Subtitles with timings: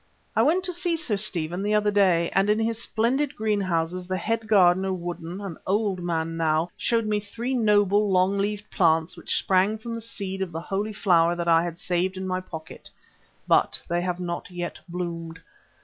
[0.35, 4.17] I went to see Sir Stephen the other day, and in his splendid greenhouses the
[4.17, 9.37] head gardener, Woodden, an old man now, showed me three noble, long leaved plants which
[9.37, 12.89] sprang from the seed of the Holy Flower that I had saved in my pocket.
[13.47, 15.39] But they have not yet bloomed.